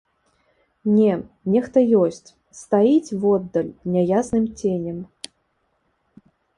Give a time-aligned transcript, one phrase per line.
[0.95, 1.11] Не,
[1.57, 2.29] нехта ёсць,
[2.61, 4.97] стаіць воддаль няясным ценем.